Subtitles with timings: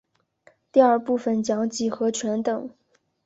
[0.71, 2.71] 第二部份讲几何全等。